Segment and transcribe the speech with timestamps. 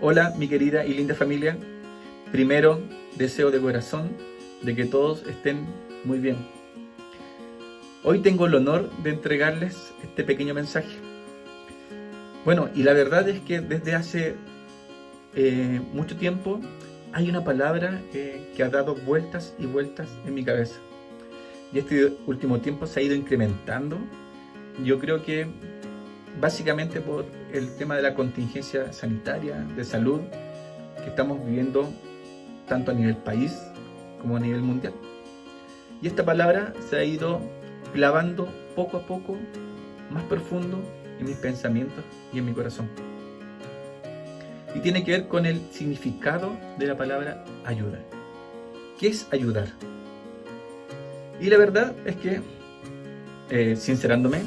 [0.00, 1.56] Hola mi querida y linda familia.
[2.30, 2.80] Primero,
[3.16, 4.10] deseo de corazón
[4.62, 5.66] de que todos estén
[6.04, 6.36] muy bien.
[8.02, 10.96] Hoy tengo el honor de entregarles este pequeño mensaje.
[12.44, 14.34] Bueno, y la verdad es que desde hace
[15.34, 16.60] eh, mucho tiempo
[17.12, 20.80] hay una palabra eh, que ha dado vueltas y vueltas en mi cabeza.
[21.72, 23.98] Y este último tiempo se ha ido incrementando.
[24.84, 25.46] Yo creo que
[26.40, 30.20] básicamente por el tema de la contingencia sanitaria, de salud,
[31.02, 31.88] que estamos viviendo
[32.66, 33.52] tanto a nivel país
[34.20, 34.94] como a nivel mundial.
[36.00, 37.40] Y esta palabra se ha ido
[37.92, 39.36] clavando poco a poco
[40.10, 40.78] más profundo
[41.18, 42.02] en mis pensamientos
[42.32, 42.88] y en mi corazón.
[44.74, 47.98] Y tiene que ver con el significado de la palabra ayuda.
[48.98, 49.68] ¿Qué es ayudar?
[51.40, 52.40] Y la verdad es que,
[53.50, 54.42] eh, sincerándome,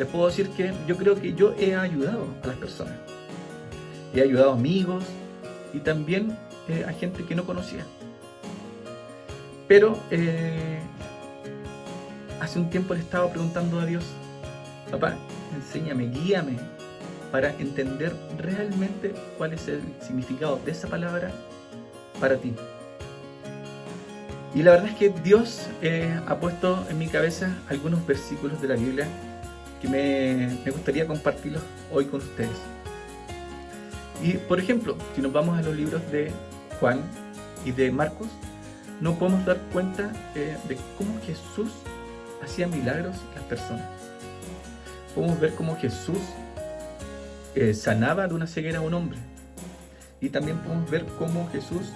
[0.00, 2.94] les puedo decir que yo creo que yo he ayudado a las personas.
[4.14, 5.04] He ayudado a amigos
[5.74, 7.84] y también eh, a gente que no conocía.
[9.68, 10.80] Pero eh,
[12.40, 14.04] hace un tiempo le estaba preguntando a Dios,
[14.90, 15.16] papá,
[15.54, 16.56] enséñame, guíame
[17.30, 21.30] para entender realmente cuál es el significado de esa palabra
[22.18, 22.54] para ti.
[24.54, 28.68] Y la verdad es que Dios eh, ha puesto en mi cabeza algunos versículos de
[28.68, 29.06] la Biblia
[29.80, 32.56] que me, gustaría compartirlos hoy con ustedes.
[34.22, 36.30] Y por ejemplo, si nos vamos a los libros de
[36.78, 37.00] Juan
[37.64, 38.28] y de Marcos,
[39.00, 41.72] nos podemos dar cuenta eh, de cómo Jesús
[42.42, 43.88] hacía milagros en las personas.
[45.14, 46.18] Podemos ver cómo Jesús
[47.54, 49.18] eh, sanaba de una ceguera a un hombre.
[50.20, 51.92] Y también podemos ver cómo Jesús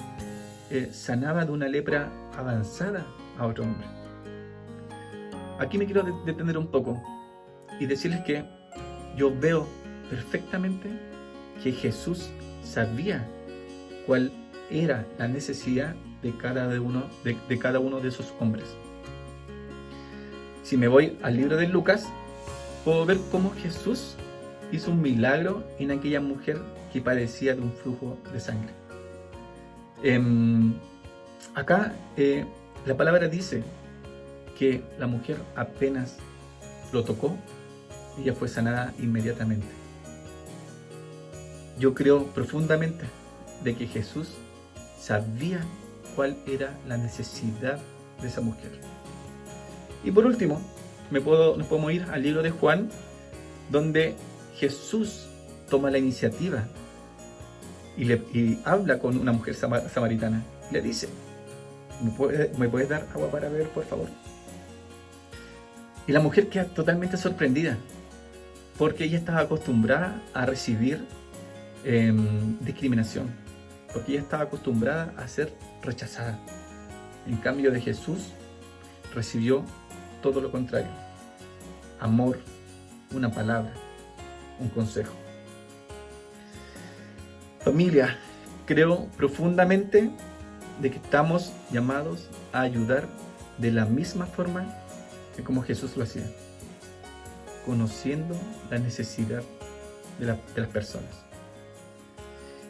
[0.71, 3.05] eh, sanaba de una lepra avanzada
[3.39, 3.87] a otro hombre.
[5.59, 7.01] Aquí me quiero detener un poco
[7.81, 8.45] y decirles que
[9.17, 9.69] yo veo
[10.11, 10.91] perfectamente
[11.63, 12.31] que Jesús
[12.63, 13.27] sabía
[14.07, 14.33] cuál
[14.71, 18.65] era la necesidad de cada uno de, cada uno de esos hombres.
[20.63, 22.07] Si me voy al libro de Lucas,
[22.85, 24.17] puedo ver cómo Jesús
[24.73, 26.59] hizo un milagro en aquella mujer
[26.93, 28.73] que padecía de un flujo de sangre.
[30.03, 30.75] Em,
[31.55, 32.45] acá eh,
[32.87, 33.63] la palabra dice
[34.59, 36.17] que la mujer apenas
[36.93, 37.37] lo tocó,
[38.19, 39.67] ella fue sanada inmediatamente.
[41.79, 43.05] Yo creo profundamente
[43.63, 44.31] de que Jesús
[44.99, 45.61] sabía
[46.15, 47.79] cuál era la necesidad
[48.21, 48.71] de esa mujer.
[50.05, 50.61] Y por último,
[51.11, 52.91] me puedo, nos podemos ir al libro de Juan,
[53.71, 54.15] donde
[54.57, 55.27] Jesús
[55.69, 56.65] toma la iniciativa
[57.97, 60.43] y, habla con una mujer samaritana.
[60.71, 61.09] le dice,
[62.59, 64.09] ¿me, puedes dar agua para beber, por favor?
[66.07, 67.79] Y la mujer queda totalmente sorprendida,
[68.79, 71.07] porque ella estaba acostumbrada a recibir
[71.85, 73.31] em, discriminación,
[73.93, 75.53] porque ella estaba acostumbrada a ser
[75.83, 76.39] rechazada.
[77.27, 78.33] En cambio de Jesús,
[79.15, 79.65] recibió
[80.23, 80.91] todo lo contrario.
[82.01, 82.39] Amor,
[83.13, 83.73] una palabra,
[84.59, 85.15] un consejo.
[87.61, 88.19] Familia,
[88.67, 90.11] creo profundamente
[90.81, 93.09] de que estamos llamados a ayudar
[93.59, 94.67] de la misma forma
[95.37, 96.25] que como Jesús lo hacía,
[97.65, 98.37] conociendo
[98.71, 99.43] la necesidad
[100.19, 101.25] de, de las personas.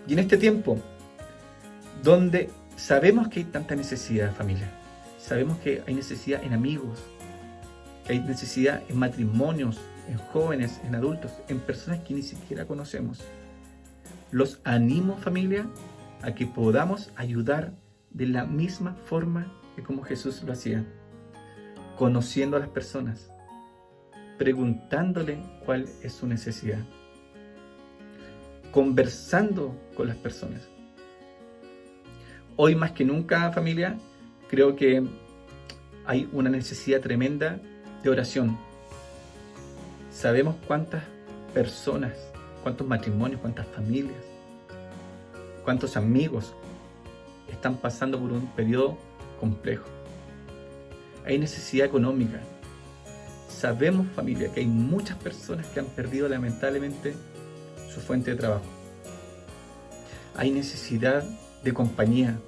[0.07, 0.79] Y en este tiempo,
[2.03, 4.71] donde sabemos que hay tanta necesidad, familia,
[5.19, 6.99] sabemos que hay necesidad en amigos,
[8.07, 13.21] que hay necesidad en matrimonios, en jóvenes, en adultos, en personas que ni siquiera conocemos.
[14.31, 15.67] Los animo familia
[16.23, 17.73] a que podamos ayudar
[18.11, 20.85] de la misma forma que como Jesús lo hacía,
[21.97, 23.31] conociendo a las personas,
[24.39, 26.81] preguntándole cuál es su necesidad,
[28.71, 30.63] conversando con las personas.
[32.57, 33.99] Hoy más que nunca familia,
[34.49, 35.03] creo que
[36.07, 37.59] hay una necesidad tremenda
[38.03, 38.57] de oración,
[40.15, 41.03] Sabemos cuántas
[41.53, 42.13] personas,
[42.63, 44.15] cuántos matrimonios, cuántas familias,
[45.65, 46.55] cuántos amigos
[47.51, 48.97] están pasando por un periodo
[49.41, 49.87] complejo.
[51.27, 52.41] Hay necesidad económica.
[53.65, 57.15] Sabemos familia que hay muchas personas que han perdido lamentablemente
[57.91, 58.67] su fuente de trabajo.
[60.37, 61.25] Hay necesidad
[61.63, 62.39] de compañía.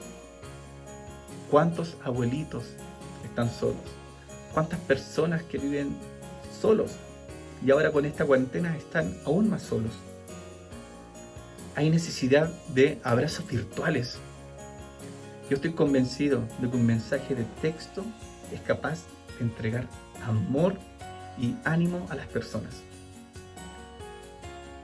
[1.51, 2.65] ¿Cuántos abuelitos
[3.25, 3.81] están solos?
[4.53, 5.97] ¿Cuántas personas que viven
[6.61, 6.91] solos
[7.65, 9.93] y ahora con esta cuarentena están aún más solos.
[11.77, 14.19] Hay necesidad de abrazos virtuales.
[15.49, 18.05] Yo estoy convencido de que un mensaje de texto
[18.53, 18.99] es capaz
[19.41, 19.87] entregar
[20.25, 20.75] amor
[21.39, 22.83] y ánimo a las personas.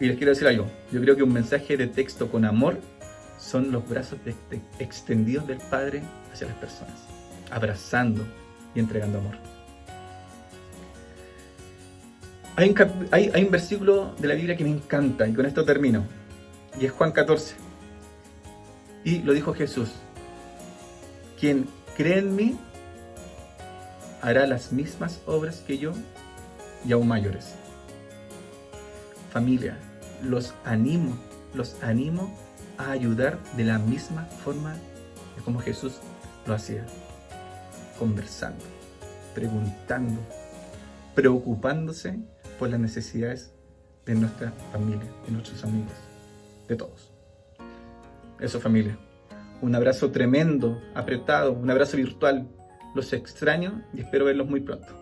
[0.00, 2.78] Y les quiero decir algo, yo creo que un mensaje de texto con amor
[3.38, 4.18] son los brazos
[4.78, 6.02] extendidos del Padre
[6.32, 6.94] hacia las personas,
[7.50, 8.24] abrazando
[8.74, 9.36] y entregando amor.
[12.56, 16.04] Hay un, hay un, versículo de la Biblia que me encanta y con esto termino.
[16.78, 17.54] Y es Juan 14.
[19.04, 19.88] Y lo dijo Jesús.
[21.40, 21.66] Quien
[21.96, 22.58] cree en mí
[24.22, 25.92] hará las mismas obras que yo
[26.86, 27.54] y aún mayores.
[29.30, 29.76] Familia,
[30.22, 31.18] los animo,
[31.54, 32.34] los animo
[32.78, 34.74] a ayudar de la misma forma
[35.36, 35.98] de como Jesús
[36.46, 36.86] lo hacía.
[37.98, 38.64] Conversando,
[39.34, 40.20] preguntando,
[41.14, 42.18] preocupándose
[42.58, 43.52] por las necesidades
[44.06, 45.92] de nuestra familia, de nuestros amigos,
[46.68, 47.10] de todos.
[48.40, 48.98] Eso familia.
[49.60, 52.48] Un abrazo tremendo, apretado, un abrazo virtual.
[52.94, 55.01] Los extraño y espero verlos muy pronto.